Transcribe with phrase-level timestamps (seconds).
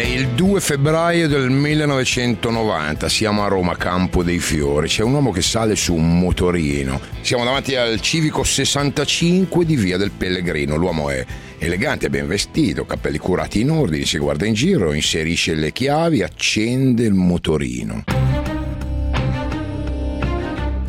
[0.00, 4.88] Il 2 febbraio del 1990, siamo a Roma, Campo dei Fiori.
[4.88, 7.00] C'è un uomo che sale su un motorino.
[7.20, 10.76] Siamo davanti al civico 65 di Via del Pellegrino.
[10.76, 11.24] L'uomo è
[11.58, 17.04] elegante, ben vestito, capelli curati in ordine, si guarda in giro, inserisce le chiavi, accende
[17.04, 18.17] il motorino.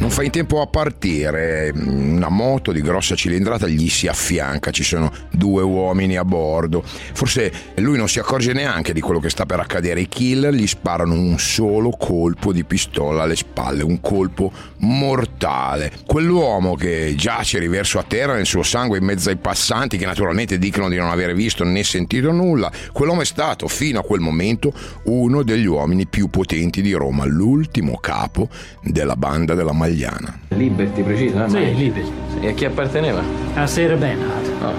[0.10, 4.82] Non fa in tempo a partire, una moto di grossa cilindrata gli si affianca, ci
[4.82, 6.84] sono due uomini a bordo.
[6.84, 10.02] Forse lui non si accorge neanche di quello che sta per accadere.
[10.02, 15.92] I killer gli sparano un solo colpo di pistola alle spalle, un colpo mortale.
[16.08, 20.58] Quell'uomo che giace riverso a terra nel suo sangue in mezzo ai passanti, che naturalmente
[20.58, 24.74] dicono di non aver visto né sentito nulla, quell'uomo è stato fino a quel momento
[25.04, 28.50] uno degli uomini più potenti di Roma, l'ultimo capo
[28.82, 30.34] della banda della Magliana.
[30.50, 31.50] Liberty, preciso, eh?
[31.50, 32.12] Sì, Liberty.
[32.42, 33.22] E a chi apparteneva?
[33.56, 34.72] A Sarah Bernhardt, No.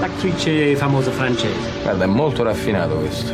[0.00, 1.54] l'attrice famosa francese.
[1.82, 3.32] Guarda, è molto raffinato questo.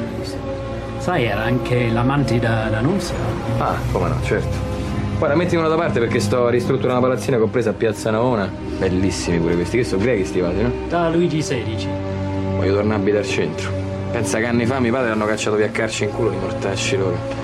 [0.99, 3.15] Sai, era anche l'amante da, da Nunzia.
[3.59, 4.69] Ah, come no, certo.
[5.19, 8.11] Guarda, mettimi uno da parte perché sto ristrutturando una palazzina che ho preso a Piazza
[8.11, 8.51] Navona.
[8.79, 10.71] Bellissimi pure questi, che sono grechi sti vasi, no?
[10.89, 11.87] Da Luigi XVI.
[12.57, 13.71] Voglio tornare a abitare al centro.
[14.11, 16.97] Pensa che anni fa mio padre l'hanno cacciato via a carci in culo di mortacci
[16.97, 17.40] loro.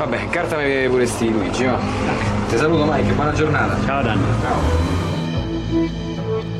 [0.00, 1.78] Vabbè, incartami pure sti Luigi, va.
[2.48, 3.76] Ti saluto Mike, buona giornata.
[3.84, 5.99] Ciao Danny.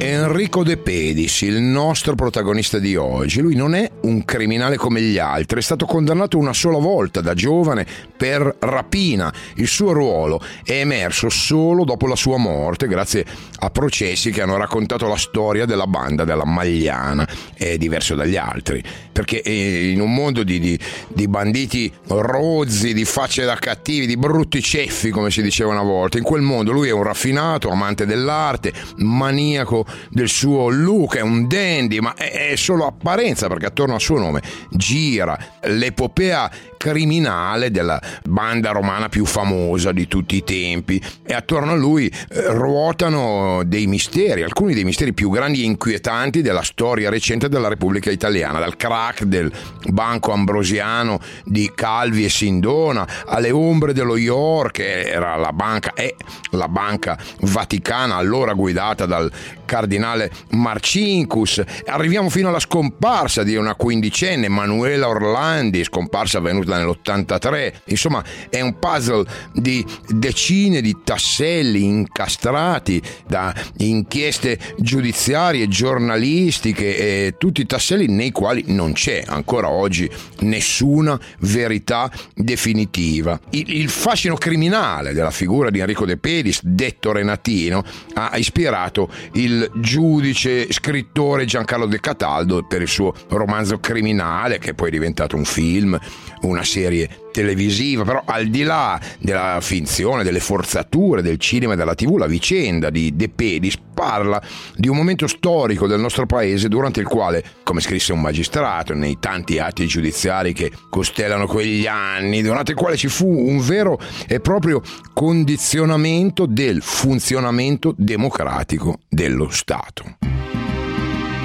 [0.03, 5.19] Enrico De Pedis, il nostro protagonista di oggi, lui non è un criminale come gli
[5.19, 9.31] altri, è stato condannato una sola volta da giovane per rapina.
[9.57, 13.27] Il suo ruolo è emerso solo dopo la sua morte grazie
[13.59, 17.29] a processi che hanno raccontato la storia della banda della Magliana.
[17.53, 20.79] È diverso dagli altri, perché eh, in un mondo di, di-
[21.09, 26.17] di banditi rozzi, di facce da cattivi, di brutti ceffi, come si diceva una volta,
[26.17, 31.47] in quel mondo lui è un raffinato, amante dell'arte, maniaco del suo look, è un
[31.47, 38.01] dandy, ma è, è solo apparenza perché attorno al suo nome gira l'epopea criminale della
[38.27, 43.87] banda romana più famosa di tutti i tempi e attorno a lui eh, ruotano dei
[43.87, 48.77] misteri, alcuni dei misteri più grandi e inquietanti della storia recente della Repubblica Italiana, dal
[48.77, 49.53] crack del
[49.91, 56.15] Banco Ambrosiano di Calvi e Sindona alle ombre dello York, che era la banca, è
[56.53, 59.31] la banca vaticana allora guidata dal
[59.67, 61.63] cardinale Marcinkus.
[61.85, 67.73] Arriviamo fino alla scomparsa di una quindicenne, Manuela Orlandi, scomparsa avvenuta nell'83.
[67.87, 77.61] Insomma, è un puzzle di decine di tasselli incastrati da inchieste giudiziarie, giornalistiche e tutti
[77.61, 80.11] i tasselli nei quali non c'è ancora oggi
[80.41, 83.39] nessuna verità definitiva.
[83.51, 90.73] Il, fascino criminale della figura di Enrico De Pedis, detto Renatino, ha ispirato il giudice
[90.73, 95.99] scrittore Giancarlo De Cataldo per il suo romanzo criminale che poi è diventato un film,
[96.43, 101.95] una serie televisiva, però al di là della finzione, delle forzature del cinema e della
[101.95, 104.41] tv, la vicenda di De Pedis parla
[104.77, 109.19] di un momento storico del nostro paese durante il quale, come scrisse un magistrato nei
[109.21, 114.41] tanti atti giudiziari che costellano quegli anni, durante il quale ci fu un vero e
[114.41, 114.83] proprio
[115.13, 120.50] condizionamento del funzionamento democratico dello Stato.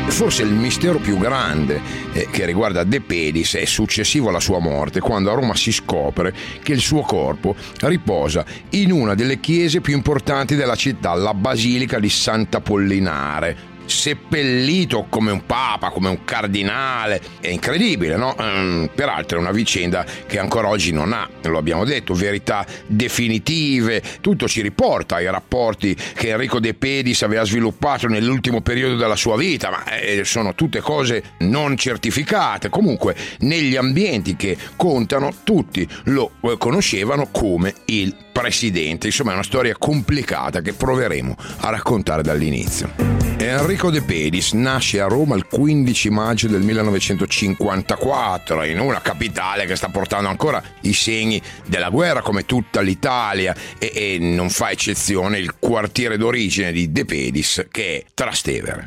[0.08, 1.82] Forse il mistero più grande
[2.14, 6.34] eh, che riguarda De Pedis è successivo alla sua morte, quando a Roma si scopre
[6.64, 12.00] che il suo corpo riposa in una delle chiese più importanti della città, la Basilica
[12.00, 13.75] di Sant'Apollinare.
[13.86, 18.36] Seppellito come un papa, come un cardinale, è incredibile, no?
[18.38, 24.02] Ehm, peraltro è una vicenda che ancora oggi non ha, lo abbiamo detto, verità definitive.
[24.22, 29.38] Tutto ci riporta ai rapporti che Enrico De Pedis aveva sviluppato nell'ultimo periodo della sua
[29.38, 32.70] vita, ma eh, sono tutte cose non certificate.
[32.70, 39.08] Comunque, negli ambienti che contano, tutti lo eh, conoscevano come il presidente.
[39.08, 42.92] Insomma, è una storia complicata che proveremo a raccontare dall'inizio.
[43.38, 49.78] Enrico De Pedis nasce a Roma il 15 maggio del 1954 in una capitale che
[49.78, 55.40] sta portando ancora i segni della guerra come tutta l'Italia e, e non fa eccezione
[55.40, 58.86] il quartiere d'origine di De Pedis che è Trastevere.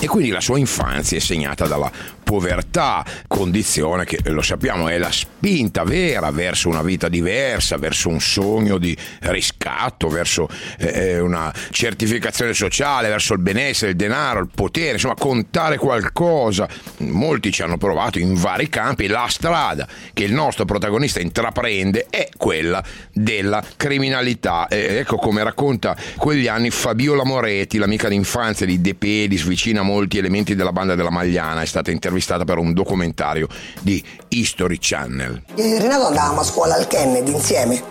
[0.00, 1.90] E quindi la sua infanzia è segnata dalla
[2.28, 8.20] povertà, condizione che lo sappiamo è la spinta vera verso una vita diversa, verso un
[8.20, 10.46] sogno di riscatto, verso
[10.76, 16.68] eh, una certificazione sociale, verso il benessere, il denaro, il potere, insomma contare qualcosa.
[16.98, 22.28] Molti ci hanno provato in vari campi, la strada che il nostro protagonista intraprende è
[22.36, 24.68] quella della criminalità.
[24.68, 29.84] Eh, ecco come racconta quegli anni Fabiola Moretti, l'amica d'infanzia di De Pedis, vicina a
[29.84, 33.46] molti elementi della banda della Magliana, è stata intervistata per un documentario
[33.80, 35.42] di History Channel.
[35.54, 37.82] Renato andavamo a scuola al Kennedy insieme,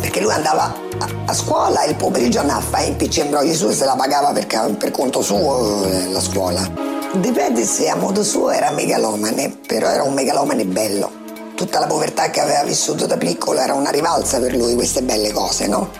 [0.00, 3.54] perché lui andava a, a scuola e il pomeriggio andava a fare in PC imbrogli
[3.54, 6.88] su e se la pagava per, per conto suo eh, la scuola.
[7.14, 11.10] Dipende se a modo suo era megalomane, però era un megalomane bello.
[11.54, 15.32] Tutta la povertà che aveva vissuto da piccolo era una rivalsa per lui, queste belle
[15.32, 15.90] cose, no?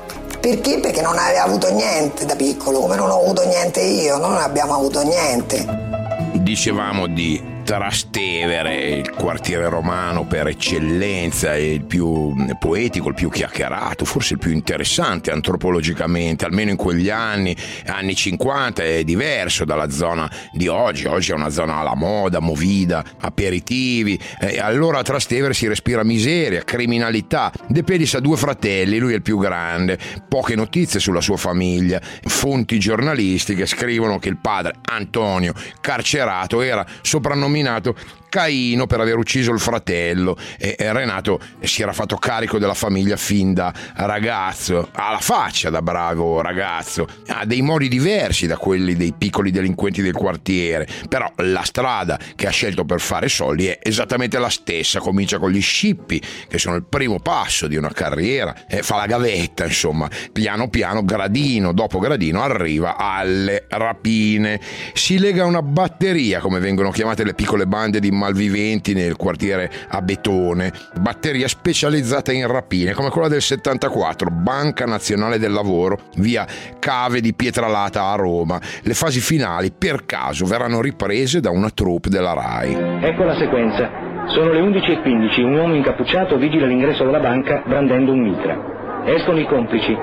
[0.40, 0.78] Perché?
[0.78, 4.74] Perché non aveva avuto niente da piccolo, come non ho avuto niente io, non abbiamo
[4.74, 5.99] avuto niente.
[6.32, 7.40] Dicevamo di
[7.70, 14.50] Trastevere, il quartiere romano per eccellenza, il più poetico, il più chiacchierato, forse il più
[14.50, 17.56] interessante antropologicamente, almeno in quegli anni,
[17.86, 21.06] anni 50, è diverso dalla zona di oggi.
[21.06, 24.18] Oggi è una zona alla moda, movida, aperitivi.
[24.40, 27.52] E allora a Trastevere si respira miseria, criminalità.
[27.68, 29.96] De Pedis ha due fratelli, lui è il più grande,
[30.28, 32.00] poche notizie sulla sua famiglia.
[32.24, 37.94] Fonti giornalistiche scrivono che il padre Antonio, carcerato, era soprannominato nominato
[38.30, 40.38] Caino per aver ucciso il fratello.
[40.58, 45.82] E, Renato si era fatto carico della famiglia fin da ragazzo, ha la faccia da
[45.82, 51.64] bravo ragazzo, ha dei modi diversi da quelli dei piccoli delinquenti del quartiere, però la
[51.64, 56.22] strada che ha scelto per fare soldi è esattamente la stessa, comincia con gli scippi
[56.48, 61.04] che sono il primo passo di una carriera, e fa la gavetta insomma, piano piano,
[61.04, 64.60] gradino dopo gradino arriva alle rapine,
[64.92, 69.70] si lega a una batteria come vengono chiamate le piccole bande di malviventi nel quartiere
[69.88, 76.46] Abetone, batteria specializzata in rapine come quella del 74, Banca Nazionale del Lavoro, via
[76.78, 78.60] Cave di Pietralata a Roma.
[78.82, 83.00] Le fasi finali per caso verranno riprese da una troupe della RAI.
[83.00, 84.08] Ecco la sequenza.
[84.26, 89.02] Sono le 11.15, un uomo incappucciato vigila all'ingresso della banca brandendo un mitra.
[89.06, 89.96] Escono i complici.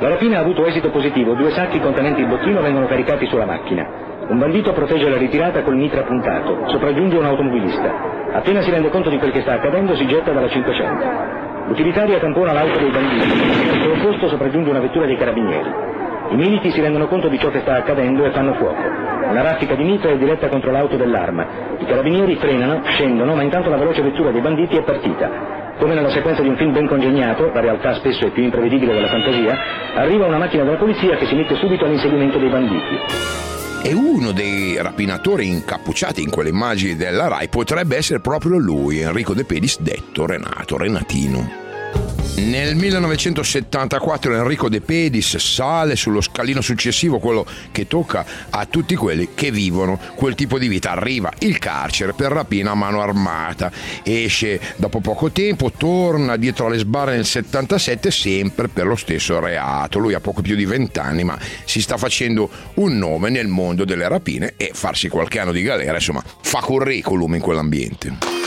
[0.00, 4.03] La rapina ha avuto esito positivo, due sacchi contenenti il bottino vengono caricati sulla macchina.
[4.26, 7.92] Un bandito protegge la ritirata col mitra puntato, sopraggiunge un automobilista.
[8.32, 11.04] Appena si rende conto di quel che sta accadendo si getta dalla 500.
[11.66, 15.68] L'utilitaria tampona l'auto dei banditi, al suo opposto sopraggiunge una vettura dei carabinieri.
[16.30, 18.82] I militi si rendono conto di ciò che sta accadendo e fanno fuoco.
[19.28, 21.46] Una raffica di mitra è diretta contro l'auto dell'arma.
[21.78, 25.30] I carabinieri frenano, scendono, ma intanto la veloce vettura dei banditi è partita.
[25.78, 29.08] Come nella sequenza di un film ben congegnato, la realtà spesso è più imprevedibile della
[29.08, 29.56] fantasia,
[29.94, 32.98] arriva una macchina della polizia che si mette subito all'inseguimento dei banditi.
[33.86, 39.34] E uno dei rapinatori incappucciati in quelle immagini della RAI potrebbe essere proprio lui, Enrico
[39.34, 41.63] De Pedis, detto Renato Renatino.
[42.36, 49.28] Nel 1974 Enrico De Pedis sale sullo scalino successivo, quello che tocca a tutti quelli
[49.34, 50.90] che vivono quel tipo di vita.
[50.90, 53.70] Arriva il carcere per rapina a mano armata,
[54.02, 60.00] esce dopo poco tempo, torna dietro alle sbarre nel 77 sempre per lo stesso reato.
[60.00, 63.84] Lui ha poco più di 20 anni ma si sta facendo un nome nel mondo
[63.84, 68.43] delle rapine e farsi qualche anno di galera, insomma, fa curriculum in quell'ambiente.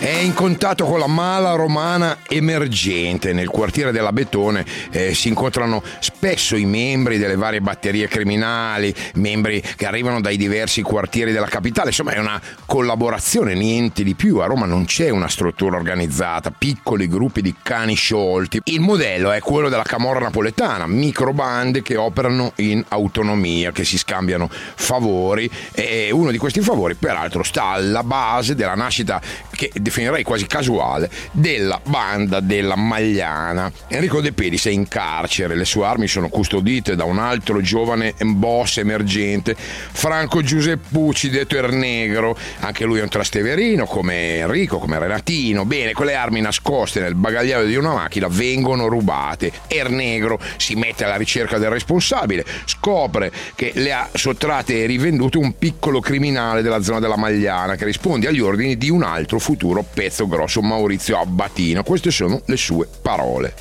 [0.00, 3.32] È in contatto con la mala romana emergente.
[3.32, 9.60] Nel quartiere della Betone eh, si incontrano spesso i membri delle varie batterie criminali, membri
[9.60, 11.88] che arrivano dai diversi quartieri della capitale.
[11.88, 14.38] Insomma, è una collaborazione, niente di più.
[14.38, 18.60] A Roma non c'è una struttura organizzata, piccoli gruppi di cani sciolti.
[18.66, 24.48] Il modello è quello della camorra napoletana, microbande che operano in autonomia, che si scambiano
[24.48, 29.20] favori e uno di questi favori, peraltro, sta alla base della nascita
[29.58, 33.72] che definirei quasi casuale, della banda della Magliana.
[33.88, 38.14] Enrico De Pedis è in carcere, le sue armi sono custodite da un altro giovane
[38.20, 45.64] boss emergente, Franco Giuseppucci, detto Ernegro, anche lui è un trasteverino come Enrico, come Renatino.
[45.64, 49.50] Bene, quelle armi nascoste nel bagagliaio di una macchina vengono rubate.
[49.66, 55.58] Ernegro si mette alla ricerca del responsabile, scopre che le ha sottratte e rivendute un
[55.58, 60.26] piccolo criminale della zona della Magliana che risponde agli ordini di un altro futuro pezzo
[60.26, 61.82] grosso Maurizio Abbatino.
[61.82, 63.54] Queste sono le sue parole.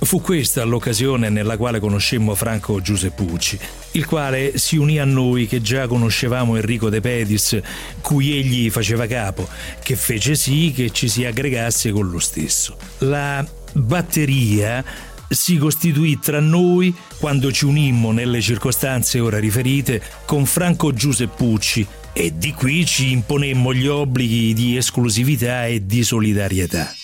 [0.00, 3.58] Fu questa l'occasione nella quale conoscemmo Franco Giuseppucci,
[3.92, 7.60] il quale si unì a noi che già conoscevamo Enrico De Pedis,
[8.00, 9.46] cui egli faceva capo,
[9.82, 12.78] che fece sì che ci si aggregasse con lo stesso.
[13.00, 14.82] La batteria
[15.28, 22.32] si costituì tra noi quando ci unimmo nelle circostanze ora riferite con Franco Giuseppucci e
[22.36, 27.03] di qui ci imponemmo gli obblighi di esclusività e di solidarietà.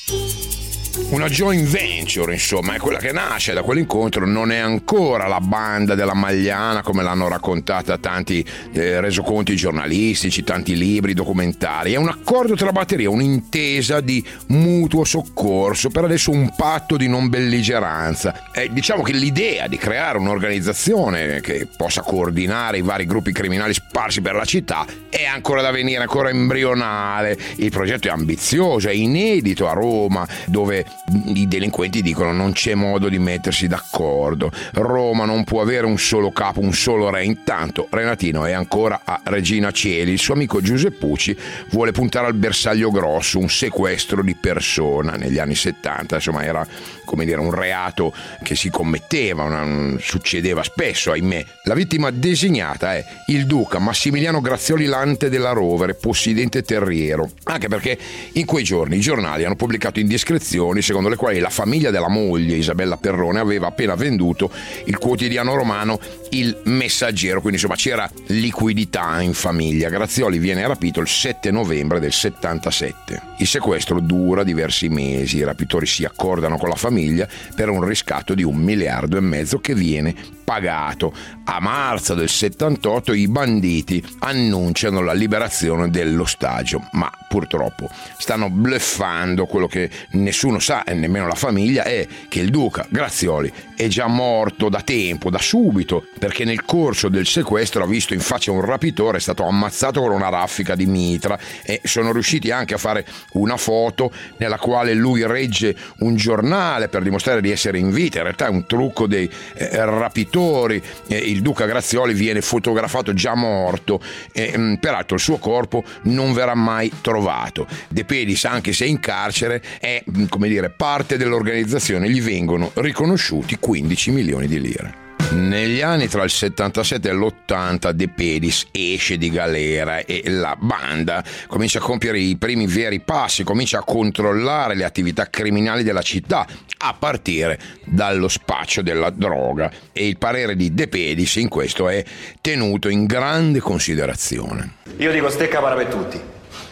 [1.11, 5.97] Una joint venture, insomma, è quella che nasce da quell'incontro, non è ancora la banda
[5.97, 12.55] della Magliana come l'hanno raccontata tanti eh, resoconti giornalistici, tanti libri, documentari, è un accordo
[12.55, 18.52] tra batterie, un'intesa di mutuo soccorso, per adesso un patto di non belligeranza.
[18.52, 24.21] Eh, diciamo che l'idea di creare un'organizzazione che possa coordinare i vari gruppi criminali sparsi
[24.21, 27.37] per la città è ancora da venire, ancora embrionale.
[27.57, 30.87] Il progetto è ambizioso, è inedito a Roma, dove
[31.26, 34.50] i delinquenti dicono non c'è modo di mettersi d'accordo.
[34.75, 37.25] Roma non può avere un solo capo, un solo re.
[37.25, 40.12] Intanto Renatino è ancora a Regina Cieli.
[40.12, 41.37] Il suo amico Giuseppucci
[41.71, 46.17] vuole puntare al bersaglio grosso, un sequestro di persona negli anni 70.
[46.17, 46.67] Insomma, era
[47.05, 48.12] come dire un reato
[48.43, 51.45] che si commetteva, una, succedeva spesso, ahimè.
[51.64, 57.31] La vittima designata è il duca Massimiliano Grazioli Lante della Rovere, possidente terriero.
[57.45, 57.99] Anche perché
[58.33, 62.09] in quei giorni i giornali hanno pubblicato indiscrezioni informazioni secondo le quali la famiglia della
[62.09, 64.50] moglie Isabella Perrone aveva appena venduto
[64.85, 65.99] il quotidiano romano
[66.30, 69.88] Il Messaggero, quindi insomma c'era liquidità in famiglia.
[69.88, 73.23] Grazioli viene rapito il 7 novembre del 77.
[73.38, 78.35] Il sequestro dura diversi mesi, i rapitori si accordano con la famiglia per un riscatto
[78.35, 80.14] di un miliardo e mezzo che viene
[80.50, 81.12] pagato.
[81.45, 87.88] A marzo del 78 i banditi annunciano la liberazione dell'ostaggio, ma purtroppo
[88.19, 93.52] stanno bluffando quello che nessuno sa e nemmeno la famiglia è che il duca Grazioli
[93.76, 98.20] è già morto da tempo, da subito, perché nel corso del sequestro ha visto in
[98.20, 102.75] faccia un rapitore, è stato ammazzato con una raffica di mitra e sono riusciti anche
[102.75, 107.90] a fare una foto nella quale lui regge un giornale per dimostrare di essere in
[107.90, 113.14] vita, in realtà è un trucco dei eh, rapitori, eh, il duca Grazioli viene fotografato
[113.14, 117.66] già morto e mm, peraltro il suo corpo non verrà mai trovato.
[117.88, 123.59] De Pedis, anche se in carcere, è mm, come dire parte dell'organizzazione, gli vengono riconosciuti
[123.61, 124.95] 15 milioni di lire.
[125.33, 131.23] Negli anni tra il 77 e l'80 De Pedis esce di galera e la banda
[131.49, 136.47] comincia a compiere i primi veri passi, comincia a controllare le attività criminali della città,
[136.79, 142.03] a partire dallo spaccio della droga e il parere di De Pedis in questo è
[142.41, 144.77] tenuto in grande considerazione.
[144.97, 146.19] Io dico stecca para per tutti,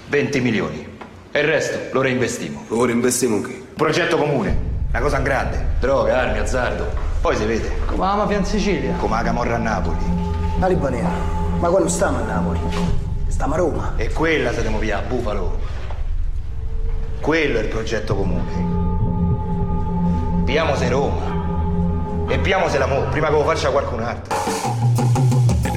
[0.08, 0.86] 20 milioni
[1.30, 2.64] e il resto lo reinvestimo.
[2.68, 3.66] Lo reinvestimo che?
[3.78, 4.58] Progetto comune,
[4.90, 6.84] una cosa in grande, droga, armi, azzardo.
[7.20, 7.70] Poi si vede.
[7.86, 8.96] Come la mafia in Sicilia.
[8.96, 9.98] Come la camorra a Napoli.
[10.58, 11.08] La Libanera.
[11.60, 12.58] Ma quello stiamo a Napoli.
[13.28, 13.92] Stiamo a Roma.
[13.94, 15.60] E quella se devo via a Bufalo.
[17.20, 18.50] Quello è il progetto comune.
[20.44, 22.26] Piamo se Roma.
[22.26, 25.07] E piamo se l'amore, prima che lo faccia qualcun altro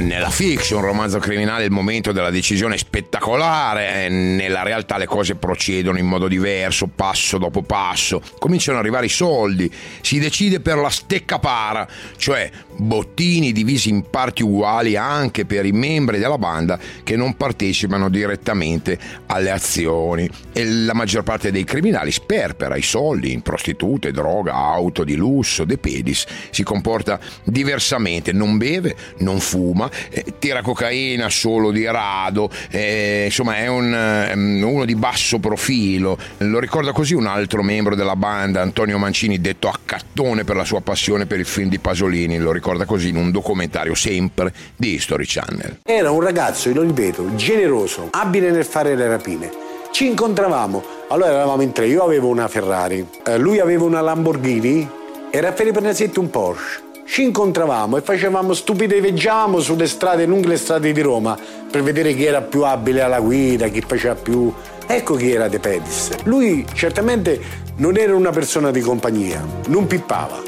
[0.01, 5.97] nella fiction, romanzo criminale, il momento della decisione è spettacolare, nella realtà le cose procedono
[5.97, 10.89] in modo diverso, passo dopo passo, cominciano ad arrivare i soldi, si decide per la
[10.89, 12.49] stecca para, cioè
[12.81, 18.97] bottini divisi in parti uguali anche per i membri della banda che non partecipano direttamente
[19.27, 20.29] alle azioni.
[20.51, 25.63] E la maggior parte dei criminali sperpera i soldi in prostitute, droga, auto di lusso,
[25.63, 32.49] De Pedis, si comporta diversamente, non beve, non fuma, eh, tira cocaina solo di rado,
[32.69, 36.17] eh, insomma è un, um, uno di basso profilo.
[36.37, 40.81] Lo ricorda così un altro membro della banda, Antonio Mancini, detto accattone per la sua
[40.81, 45.25] passione per il film di Pasolini, lo ricorda così in un documentario sempre di History
[45.25, 45.79] Channel.
[45.83, 49.49] Era un ragazzo, lo ripeto, generoso, abile nel fare le rapine.
[49.91, 54.89] Ci incontravamo, allora eravamo in tre, io avevo una Ferrari, eh, lui aveva una Lamborghini
[55.29, 60.93] e Raffaele Pernazzetti un Porsche ci incontravamo e facevamo stupideggiamo sulle strade, lunghe le strade
[60.93, 61.37] di Roma,
[61.69, 64.53] per vedere chi era più abile alla guida, chi faceva più...
[64.87, 66.23] Ecco chi era De Pedis.
[66.23, 67.41] Lui certamente
[67.77, 70.41] non era una persona di compagnia, non pippava,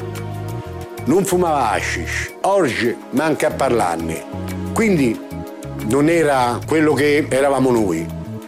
[1.04, 4.24] non fumava hashish, oggi manca a parlarne.
[4.72, 5.20] Quindi
[5.86, 8.06] non era quello che eravamo noi.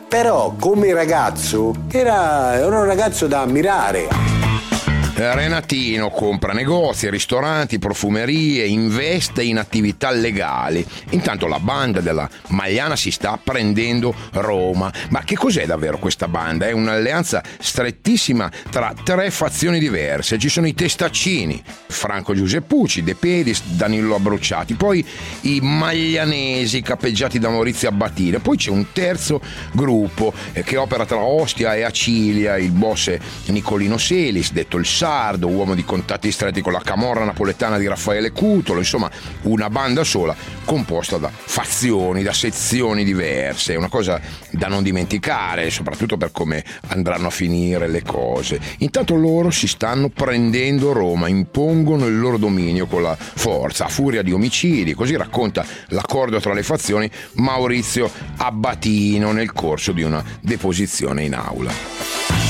[0.09, 4.36] Però come ragazzo era, era un ragazzo da ammirare.
[5.19, 10.87] Renatino compra negozi, ristoranti, profumerie, investe in attività legali.
[11.13, 14.93] Intanto la banda della Magliana si sta prendendo Roma.
[15.09, 16.67] Ma che cos'è davvero questa banda?
[16.67, 20.37] È un'alleanza strettissima tra tre fazioni diverse.
[20.37, 25.03] Ci sono i testaccini, Franco Giuseppucci, De Pedis, Danilo Abbruciati, poi
[25.43, 29.41] i maglianesi cappeggiati da Maurizio Abbatile, poi c'è un terzo
[29.73, 35.05] gruppo eh, che opera tra Ostia e Acilia, il boss Nicolino Selis, detto il Sa
[35.07, 39.09] Sardo, uomo di contatti stretti con la camorra napoletana di Raffaele Cutolo, insomma
[39.43, 40.35] una banda sola
[40.65, 44.21] composta da fazioni, da sezioni diverse, una cosa
[44.51, 48.59] da non dimenticare, soprattutto per come andranno a finire le cose.
[48.79, 54.23] Intanto loro si stanno prendendo Roma, impongono il loro dominio con la forza, a furia
[54.23, 61.23] di omicidi, così racconta l'accordo tra le fazioni Maurizio Abbatino nel corso di una deposizione
[61.23, 62.46] in aula.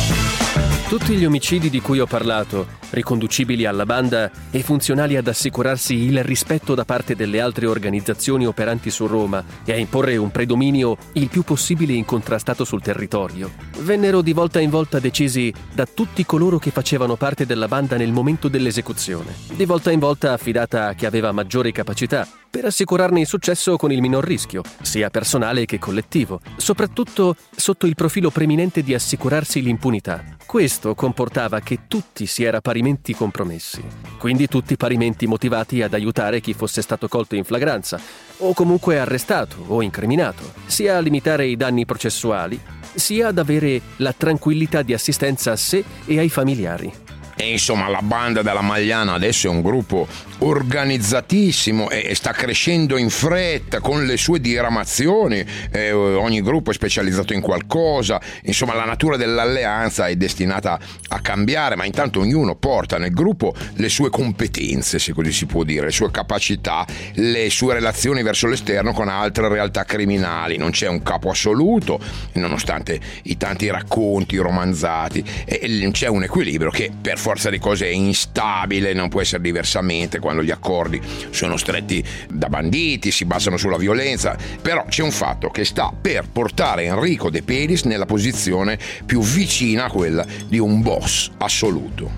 [0.88, 6.22] Tutti gli omicidi di cui ho parlato, riconducibili alla banda e funzionali ad assicurarsi il
[6.22, 11.28] rispetto da parte delle altre organizzazioni operanti su Roma e a imporre un predominio il
[11.28, 13.50] più possibile incontrastato sul territorio,
[13.80, 18.12] vennero di volta in volta decisi da tutti coloro che facevano parte della banda nel
[18.12, 22.26] momento dell'esecuzione, di volta in volta affidata a chi aveva maggiore capacità
[22.56, 27.94] per assicurarne il successo con il minor rischio, sia personale che collettivo, soprattutto sotto il
[27.94, 30.24] profilo preminente di assicurarsi l'impunità.
[30.46, 33.82] Questo comportava che tutti si era parimenti compromessi,
[34.18, 37.98] quindi tutti parimenti motivati ad aiutare chi fosse stato colto in flagranza,
[38.38, 42.60] o comunque arrestato o incriminato, sia a limitare i danni processuali,
[42.94, 47.05] sia ad avere la tranquillità di assistenza a sé e ai familiari.
[47.38, 53.10] E insomma la banda della Magliana adesso è un gruppo organizzatissimo e sta crescendo in
[53.10, 59.18] fretta con le sue diramazioni, eh, ogni gruppo è specializzato in qualcosa, insomma la natura
[59.18, 60.78] dell'alleanza è destinata
[61.08, 65.62] a cambiare, ma intanto ognuno porta nel gruppo le sue competenze, se così si può
[65.62, 70.88] dire, le sue capacità, le sue relazioni verso l'esterno con altre realtà criminali, non c'è
[70.88, 72.00] un capo assoluto,
[72.32, 77.90] nonostante i tanti racconti romanzati, e c'è un equilibrio che per forza di cose è
[77.90, 83.78] instabile, non può essere diversamente quando gli accordi sono stretti da banditi, si basano sulla
[83.78, 89.22] violenza, però c'è un fatto che sta per portare Enrico De Pedis nella posizione più
[89.22, 92.08] vicina a quella di un boss assoluto.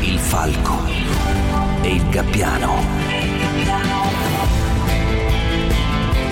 [0.00, 0.84] Il falco
[1.80, 3.05] e il gabbiano.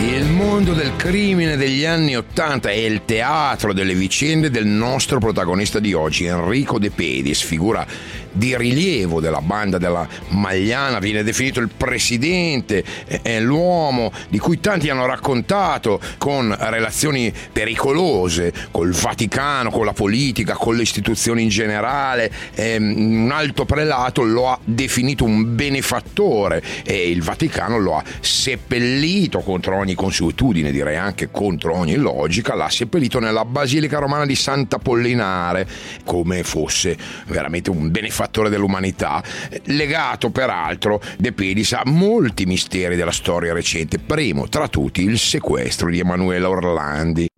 [0.05, 5.81] Il mondo del crimine degli anni Ottanta è il teatro delle vicende del nostro protagonista
[5.81, 7.87] di oggi, Enrico De Pedis, figura
[8.35, 12.85] di rilievo della banda della Magliana, viene definito il presidente,
[13.23, 20.55] è l'uomo di cui tanti hanno raccontato con relazioni pericolose col Vaticano, con la politica,
[20.55, 22.31] con le istituzioni in generale.
[22.57, 29.77] Un alto prelato lo ha definito un benefattore e il Vaticano lo ha seppellito contro
[29.77, 35.67] ogni consuetudine, direi anche contro ogni logica, l'ha seppellito nella Basilica Romana di Sant'Apollinare
[36.05, 39.23] come fosse veramente un benefattore fattore dell'umanità,
[39.65, 45.91] legato peraltro De Pedis a molti misteri della storia recente, primo tra tutti il sequestro
[45.91, 47.29] di Emanuela Orlandi.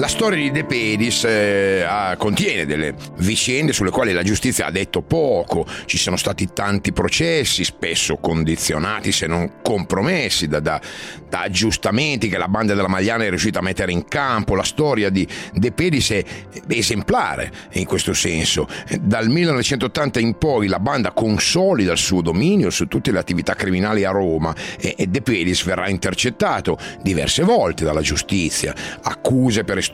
[0.00, 5.02] La storia di De Pedis eh, contiene delle vicende sulle quali la giustizia ha detto
[5.02, 10.80] poco, ci sono stati tanti processi, spesso condizionati se non compromessi da, da,
[11.28, 14.54] da, aggiustamenti che la banda della Magliana è riuscita a mettere in campo.
[14.54, 16.24] La storia di De Pedis è
[16.68, 18.66] esemplare in questo senso.
[19.02, 24.04] Dal 1980 in poi la banda consolida il suo dominio su tutte le attività criminali
[24.04, 29.88] a Roma e, e De Pedis verrà intercettato diverse volte dalla giustizia, accuse per estorsione,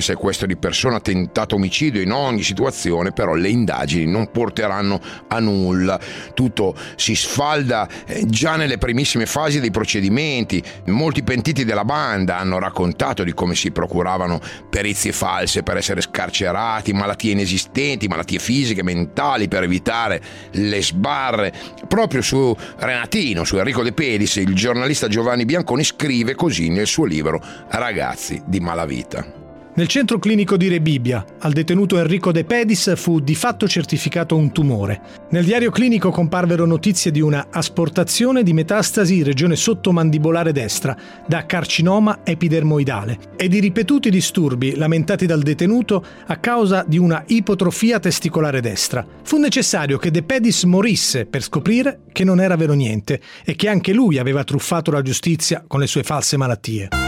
[0.00, 5.98] sequestro di persona, tentato omicidio, in ogni situazione però le indagini non porteranno a nulla.
[6.34, 10.62] Tutto si sfalda eh, già nelle primissime fasi dei procedimenti.
[10.86, 16.92] Molti pentiti della banda hanno raccontato di come si procuravano perizie false per essere scarcerati,
[16.92, 20.20] malattie inesistenti, malattie fisiche, mentali per evitare
[20.52, 21.52] le sbarre.
[21.86, 27.04] Proprio su Renatino, su Enrico De Pedis, il giornalista Giovanni Bianconi scrive così nel suo
[27.04, 29.37] libro Ragazzi di malavita.
[29.78, 34.50] Nel centro clinico di Rebibbia, al detenuto Enrico De Pedis fu di fatto certificato un
[34.50, 35.00] tumore.
[35.30, 40.96] Nel diario clinico comparvero notizie di una asportazione di metastasi in regione sottomandibolare destra,
[41.28, 48.00] da carcinoma epidermoidale, e di ripetuti disturbi lamentati dal detenuto a causa di una ipotrofia
[48.00, 49.06] testicolare destra.
[49.22, 53.68] Fu necessario che De Pedis morisse per scoprire che non era vero niente e che
[53.68, 57.07] anche lui aveva truffato la giustizia con le sue false malattie.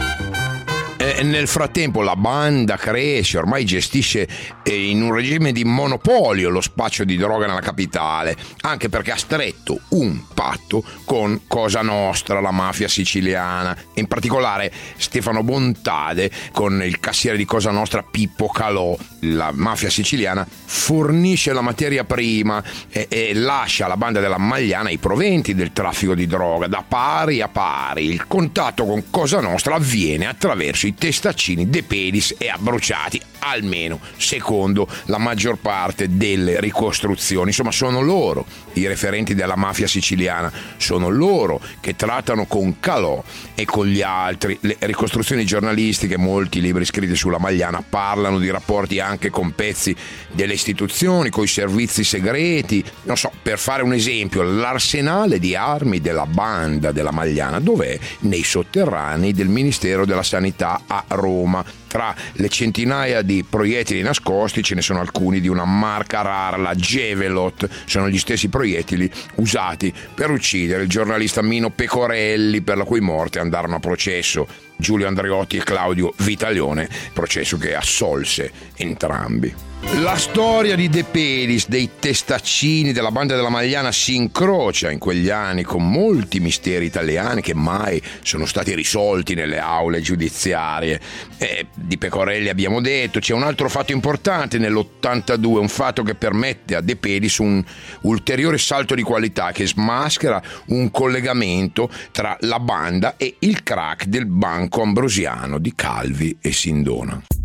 [1.22, 4.26] Nel frattempo la banda cresce, ormai gestisce
[4.62, 9.16] eh, in un regime di monopolio lo spaccio di droga nella capitale, anche perché ha
[9.16, 16.98] stretto un patto con Cosa Nostra, la mafia siciliana, in particolare Stefano Bontade con il
[17.00, 18.96] cassiere di Cosa Nostra Pippo Calò.
[19.24, 24.96] La mafia siciliana fornisce la materia prima e, e lascia alla banda della Magliana i
[24.96, 28.06] proventi del traffico di droga da pari a pari.
[28.06, 33.20] Il contatto con Cosa Nostra avviene attraverso i testaccini De Pedis e Abbruciati.
[33.40, 37.48] almeno secondo la maggior parte delle ricostruzioni.
[37.48, 43.22] Insomma, sono loro i referenti della mafia siciliana, sono loro che trattano con Calò
[43.54, 44.56] e con gli altri.
[44.60, 49.94] Le ricostruzioni giornalistiche, molti libri scritti sulla Magliana parlano di rapporti anche con pezzi
[50.32, 52.84] delle istituzioni, con i servizi segreti.
[53.04, 57.98] Non so, per fare un esempio, l'arsenale di armi della banda della Magliana dov'è?
[58.20, 61.64] Nei sotterranei del Ministero della Sanità a Roma.
[61.90, 66.76] Tra le centinaia di proiettili nascosti ce ne sono alcuni di una marca rara, la
[66.76, 73.00] Gevelot, sono gli stessi proiettili usati per uccidere il giornalista Mino Pecorelli, per la cui
[73.00, 79.68] morte andarono a processo Giulio Andreotti e Claudio Vitalione, processo che assolse entrambi.
[80.02, 85.30] La storia di De Pedis, dei testaccini della banda della Magliana si incrocia in quegli
[85.30, 91.00] anni con molti misteri italiani che mai sono stati risolti nelle aule giudiziarie.
[91.38, 96.76] E di Pecorelli abbiamo detto, c'è un altro fatto importante nell'82, un fatto che permette
[96.76, 97.62] a De Pedis un
[98.02, 104.26] ulteriore salto di qualità che smaschera un collegamento tra la banda e il crack del
[104.26, 107.39] banco ambrosiano di Calvi e Sindona.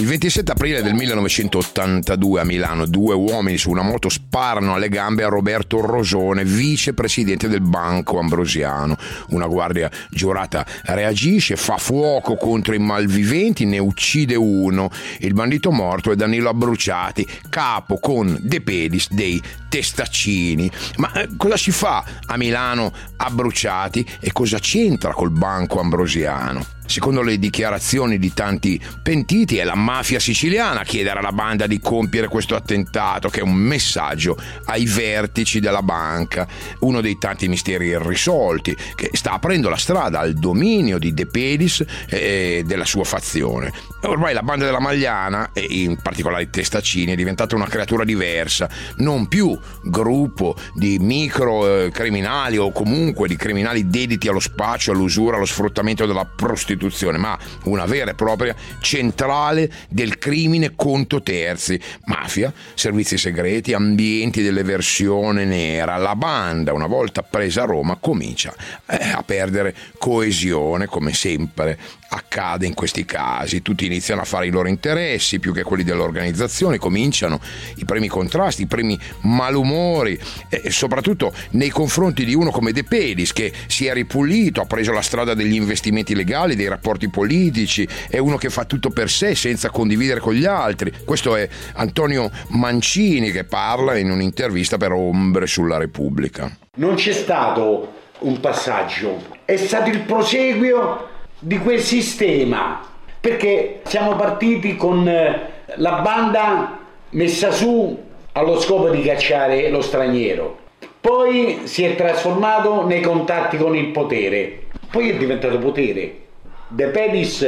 [0.00, 5.24] Il 27 aprile del 1982 a Milano due uomini su una moto sparano alle gambe
[5.24, 8.96] a Roberto Rosone, vicepresidente del Banco Ambrosiano.
[9.28, 14.90] Una guardia giurata reagisce, fa fuoco contro i malviventi, ne uccide uno.
[15.18, 20.70] Il bandito morto è Danilo Abbruciati, capo con De Pedis dei Testaccini.
[20.96, 26.78] Ma eh, cosa si fa a Milano Abbruciati e cosa c'entra col Banco Ambrosiano?
[26.90, 31.78] Secondo le dichiarazioni di tanti pentiti è la mafia siciliana a chiedere alla banda di
[31.78, 36.48] compiere questo attentato che è un messaggio ai vertici della banca,
[36.80, 41.84] uno dei tanti misteri irrisolti che sta aprendo la strada al dominio di De Pedis
[42.08, 43.72] e della sua fazione.
[44.02, 48.68] Ormai la banda della Magliana e in particolare i Testaccini è diventata una creatura diversa,
[48.96, 55.36] non più gruppo di micro eh, criminali o comunque di criminali dediti allo spaccio, all'usura,
[55.36, 61.78] allo sfruttamento della prostituzione Costituzione, ma una vera e propria centrale del crimine conto terzi.
[62.06, 65.98] Mafia, servizi segreti, ambienti dell'eversione nera.
[65.98, 68.54] La banda, una volta presa Roma, comincia
[68.86, 71.78] eh, a perdere coesione, come sempre
[72.12, 73.62] accade in questi casi.
[73.62, 77.40] Tutti iniziano a fare i loro interessi più che quelli dell'organizzazione, cominciano
[77.76, 83.32] i primi contrasti, i primi malumori, e soprattutto nei confronti di uno come De Pedis
[83.32, 88.18] che si è ripulito, ha preso la strada degli investimenti legali, dei rapporti politici, è
[88.18, 90.92] uno che fa tutto per sé senza condividere con gli altri.
[91.04, 96.50] Questo è Antonio Mancini che parla in un'intervista per Ombre sulla Repubblica.
[96.76, 102.80] Non c'è stato un passaggio, è stato il proseguio di quel sistema,
[103.20, 106.78] perché siamo partiti con eh, la banda
[107.10, 110.58] messa su allo scopo di cacciare lo straniero,
[111.00, 116.28] poi si è trasformato nei contatti con il potere, poi è diventato potere.
[116.72, 117.44] De Pedis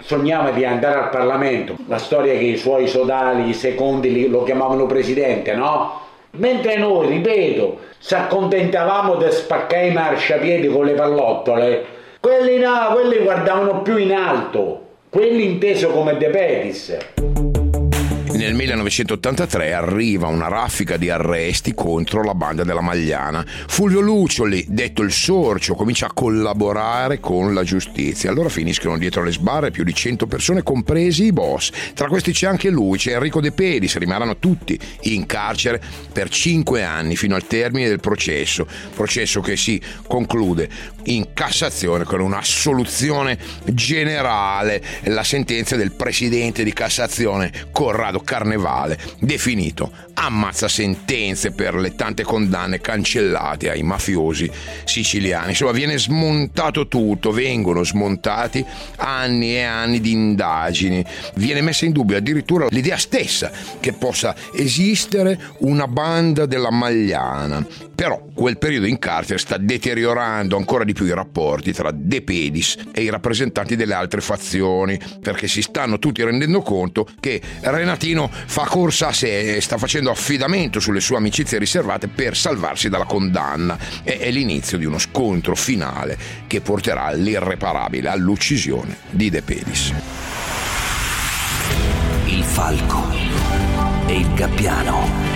[0.00, 4.86] sognava di andare al Parlamento, la storia che i suoi sodali, i secondi lo chiamavano
[4.86, 6.00] presidente, no?
[6.36, 11.84] Mentre noi, ripeto, ci accontentavamo di spaccare i marciapiedi con le pallottole,
[12.20, 16.96] quelli no, quelli guardavano più in alto, quelli inteso come De Pedis.
[18.34, 23.46] Nel 1983 arriva una raffica di arresti contro la banda della Magliana.
[23.46, 28.30] Fulvio Lucioli, detto il Sorcio, comincia a collaborare con la giustizia.
[28.30, 31.70] Allora finiscono dietro le sbarre più di 100 persone, compresi i boss.
[31.94, 35.80] Tra questi c'è anche lui, c'è Enrico De Pedis, rimarranno tutti in carcere
[36.12, 38.66] per 5 anni fino al termine del processo.
[38.96, 40.68] Processo che si conclude
[41.04, 50.68] in Cassazione con un'assoluzione generale, la sentenza del presidente di Cassazione Corrado Carnevale, definito ammazza
[50.68, 54.50] sentenze per le tante condanne cancellate ai mafiosi
[54.84, 55.50] siciliani.
[55.50, 58.64] Insomma, viene smontato tutto, vengono smontati
[58.96, 63.50] anni e anni di indagini, viene messa in dubbio addirittura l'idea stessa
[63.80, 67.66] che possa esistere una banda della Magliana.
[67.94, 72.76] Però quel periodo in carcere sta deteriorando ancora di più i rapporti tra De Pedis
[72.92, 78.64] e i rappresentanti delle altre fazioni, perché si stanno tutti rendendo conto che Renatino fa
[78.64, 83.78] corsa a sé e sta facendo affidamento sulle sue amicizie riservate per salvarsi dalla condanna.
[84.02, 89.92] E è l'inizio di uno scontro finale che porterà all'irreparabile, all'uccisione di De Pedis.
[92.26, 93.10] Il falco
[94.06, 95.33] e il gabbiano.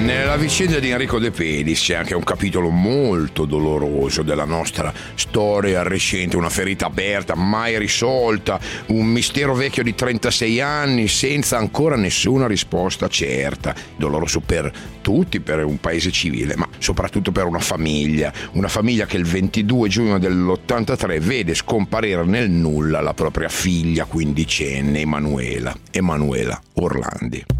[0.00, 5.82] Nella vicenda di Enrico De Pedis c'è anche un capitolo molto doloroso della nostra storia
[5.82, 12.46] recente, una ferita aperta, mai risolta, un mistero vecchio di 36 anni senza ancora nessuna
[12.46, 13.74] risposta certa.
[13.94, 19.18] Doloroso per tutti, per un paese civile, ma soprattutto per una famiglia, una famiglia che
[19.18, 27.59] il 22 giugno dell'83 vede scomparire nel nulla la propria figlia quindicenne Emanuela, Emanuela Orlandi.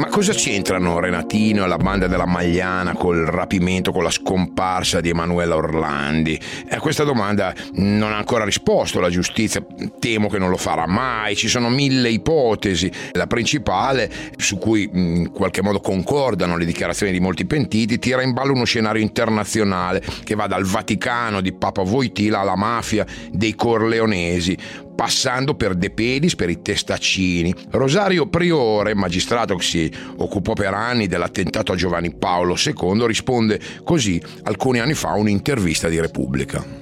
[0.00, 5.10] Ma cosa c'entrano Renatino e la banda della Magliana col rapimento, con la scomparsa di
[5.10, 6.40] Emanuela Orlandi?
[6.70, 9.62] A questa domanda non ha ancora risposto la giustizia,
[9.98, 12.90] temo che non lo farà mai, ci sono mille ipotesi.
[13.12, 18.32] La principale, su cui in qualche modo concordano le dichiarazioni di molti pentiti, tira in
[18.32, 24.56] ballo uno scenario internazionale che va dal Vaticano di Papa Voitila alla mafia dei Corleonesi,
[25.00, 27.54] passando per De Pedis, per i testaccini.
[27.70, 34.20] Rosario Priore, magistrato che si occupò per anni dell'attentato a Giovanni Paolo II, risponde così
[34.42, 36.79] alcuni anni fa a un'intervista di Repubblica.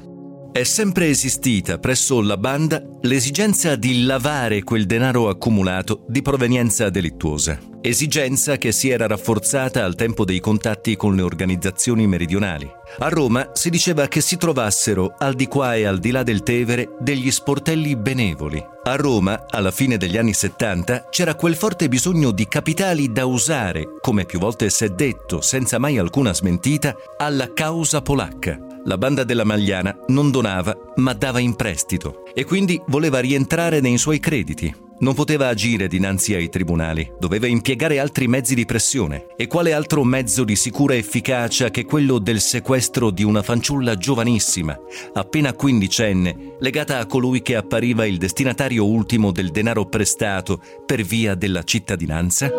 [0.58, 7.60] È sempre esistita presso la banda l'esigenza di lavare quel denaro accumulato di provenienza delittuosa.
[7.80, 12.68] Esigenza che si era rafforzata al tempo dei contatti con le organizzazioni meridionali.
[12.98, 16.42] A Roma si diceva che si trovassero, al di qua e al di là del
[16.42, 18.60] Tevere, degli sportelli benevoli.
[18.82, 23.84] A Roma, alla fine degli anni 70, c'era quel forte bisogno di capitali da usare,
[24.00, 28.67] come più volte si è detto, senza mai alcuna smentita, alla causa polacca.
[28.84, 33.98] La banda della Magliana non donava, ma dava in prestito e quindi voleva rientrare nei
[33.98, 34.86] suoi crediti.
[35.00, 39.26] Non poteva agire dinanzi ai tribunali, doveva impiegare altri mezzi di pressione.
[39.36, 44.76] E quale altro mezzo di sicura efficacia che quello del sequestro di una fanciulla giovanissima,
[45.14, 51.36] appena quindicenne, legata a colui che appariva il destinatario ultimo del denaro prestato per via
[51.36, 52.50] della cittadinanza?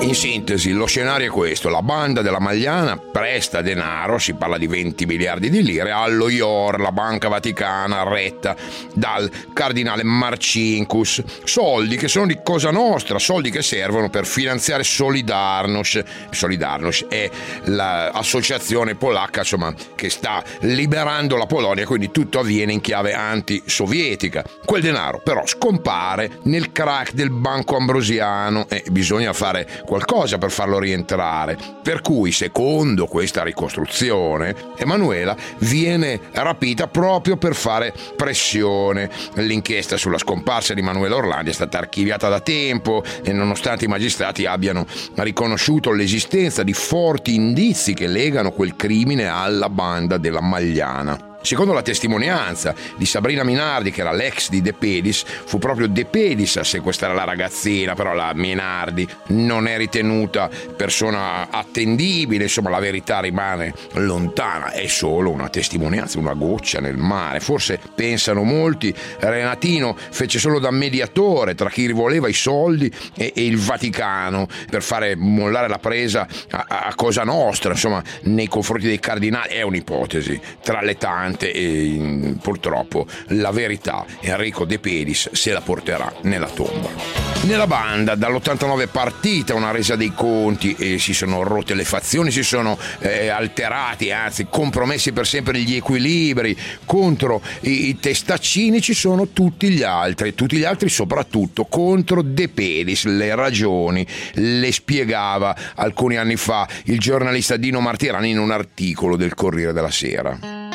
[0.00, 4.68] In sintesi, lo scenario è questo: la banda della Magliana presta denaro, si parla di
[4.68, 8.54] 20 miliardi di lire, allo IOR, la banca vaticana retta
[8.94, 11.20] dal cardinale Marcinkus.
[11.48, 16.04] Soldi che sono di Cosa Nostra, soldi che servono per finanziare Solidarność.
[16.30, 17.30] Solidarność è
[17.64, 24.44] l'associazione polacca insomma, che sta liberando la Polonia, quindi tutto avviene in chiave anti-sovietica.
[24.64, 30.78] Quel denaro però scompare nel crack del Banco Ambrosiano e bisogna fare qualcosa per farlo
[30.78, 31.56] rientrare.
[31.82, 39.10] Per cui, secondo questa ricostruzione, Emanuela viene rapita proprio per fare pressione.
[39.36, 44.46] L'inchiesta sulla scomparsa di Emanuela Orlandi è stata archiviata da tempo e nonostante i magistrati
[44.46, 51.27] abbiano riconosciuto l'esistenza di forti indizi che legano quel crimine alla banda della Magliana.
[51.40, 56.04] Secondo la testimonianza di Sabrina Minardi, che era l'ex di De Pedis, fu proprio De
[56.04, 62.80] Pedis a sequestrare la ragazzina, però la Minardi non è ritenuta persona attendibile, insomma la
[62.80, 67.38] verità rimane lontana, è solo una testimonianza, una goccia nel mare.
[67.38, 73.46] Forse pensano molti, Renatino fece solo da mediatore tra chi voleva i soldi e, e
[73.46, 78.98] il Vaticano per fare mollare la presa a, a Cosa Nostra, insomma nei confronti dei
[78.98, 85.60] cardinali, è un'ipotesi tra le tante e purtroppo la verità Enrico De Pedis se la
[85.60, 87.26] porterà nella tomba.
[87.42, 92.42] Nella banda dall'89 partita una resa dei conti e si sono rotte le fazioni, si
[92.42, 99.28] sono eh, alterati, anzi compromessi per sempre gli equilibri contro i, i testaccini ci sono
[99.28, 106.16] tutti gli altri, tutti gli altri soprattutto contro De Pedis, le ragioni le spiegava alcuni
[106.16, 110.67] anni fa il giornalista Dino Martirani in un articolo del Corriere della Sera.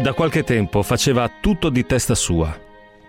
[0.00, 2.58] Da qualche tempo faceva tutto di testa sua.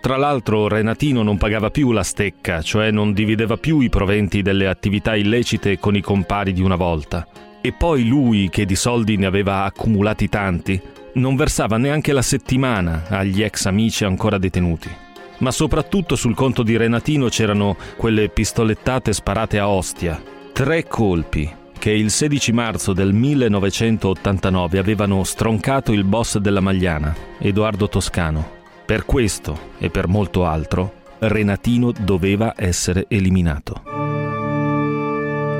[0.02, 4.68] Tra l'altro Renatino non pagava più la stecca, cioè non divideva più i proventi delle
[4.68, 7.26] attività illecite con i compari di una volta.
[7.62, 10.82] E poi lui, che di soldi ne aveva accumulati tanti,
[11.14, 14.90] non versava neanche la settimana agli ex amici ancora detenuti.
[15.38, 20.22] Ma soprattutto sul conto di Renatino c'erano quelle pistolettate sparate a Ostia.
[20.52, 21.50] Tre colpi,
[21.82, 28.48] che il 16 marzo del 1989 avevano stroncato il boss della Magliana, Edoardo Toscano.
[28.86, 34.11] Per questo e per molto altro, Renatino doveva essere eliminato.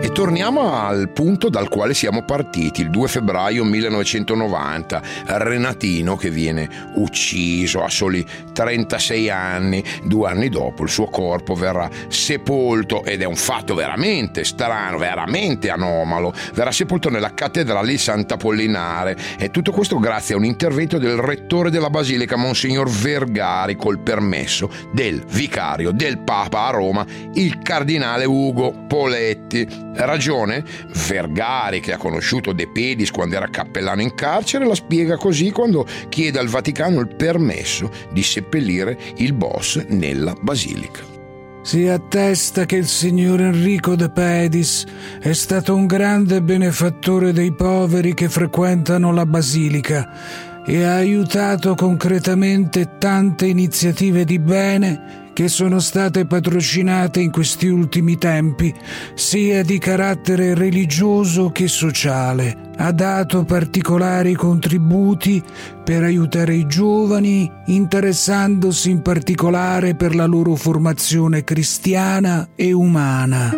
[0.04, 6.68] E torniamo al punto dal quale siamo partiti, il 2 febbraio 1990, Renatino che viene
[6.96, 13.26] ucciso a soli 36 anni, due anni dopo il suo corpo verrà sepolto ed è
[13.26, 19.16] un fatto veramente strano, veramente anomalo, verrà sepolto nella cattedrale di Sant'Apollinare.
[19.38, 24.68] E tutto questo grazie a un intervento del rettore della basilica, Monsignor Vergari, col permesso
[24.92, 29.90] del vicario del Papa a Roma, il cardinale Ugo Poletti.
[29.94, 30.64] Ragione?
[31.08, 35.86] Vergari, che ha conosciuto De Pedis quando era cappellano in carcere, la spiega così quando
[36.10, 41.20] chiede al Vaticano il permesso di seppellire il boss nella basilica.
[41.64, 44.84] Si attesta che il signor Enrico de Pedis
[45.20, 50.10] è stato un grande benefattore dei poveri che frequentano la basilica
[50.66, 58.18] e ha aiutato concretamente tante iniziative di bene che sono state patrocinate in questi ultimi
[58.18, 58.74] tempi,
[59.14, 62.70] sia di carattere religioso che sociale.
[62.78, 65.42] Ha dato particolari contributi
[65.84, 73.52] per aiutare i giovani, interessandosi in particolare per la loro formazione cristiana e umana.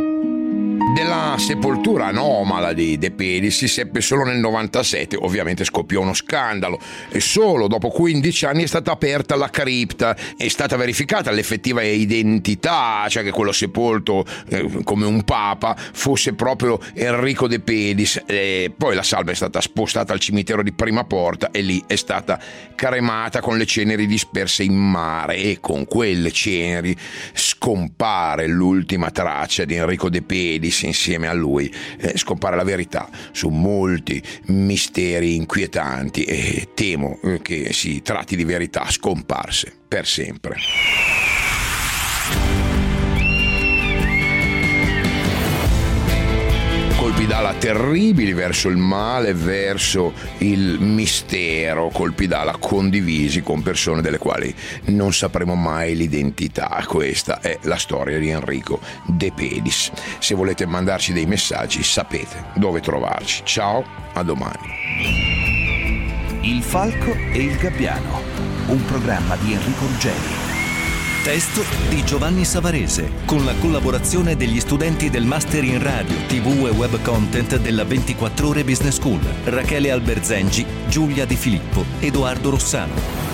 [0.93, 6.79] Della sepoltura anomala di De Pedis si seppe solo nel 97, ovviamente scoppiò uno scandalo.
[7.09, 13.07] E solo dopo 15 anni è stata aperta la cripta, è stata verificata l'effettiva identità,
[13.09, 18.21] cioè che quello sepolto eh, come un papa fosse proprio Enrico De Pedis.
[18.27, 21.95] E poi la salva è stata spostata al cimitero di Prima Porta e lì è
[21.95, 22.39] stata
[22.75, 25.37] cremata con le ceneri disperse in mare.
[25.37, 26.95] E con quelle ceneri
[27.33, 33.49] scompare l'ultima traccia di Enrico De Pedis insieme a lui eh, scompare la verità su
[33.49, 41.12] molti misteri inquietanti e temo eh, che si tratti di verità scomparse per sempre.
[47.13, 54.17] Colpi d'ala terribili verso il male, verso il mistero, colpi d'ala condivisi con persone delle
[54.17, 54.53] quali
[54.85, 56.83] non sapremo mai l'identità.
[56.87, 59.91] Questa è la storia di Enrico De Pedis.
[60.17, 63.43] Se volete mandarci dei messaggi sapete dove trovarci.
[63.45, 64.67] Ciao, a domani.
[66.41, 68.23] Il Falco e il Gabbiano,
[68.67, 70.52] un programma di Enrico Ruggeri.
[71.23, 76.71] Testo di Giovanni Savarese, con la collaborazione degli studenti del Master in Radio, TV e
[76.71, 83.32] Web Content della 24 Ore Business School, Rachele Alberzengi, Giulia Di Filippo, Edoardo Rossano.